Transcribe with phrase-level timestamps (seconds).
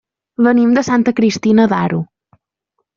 [0.47, 2.05] Venim de Santa Cristina d'Aro.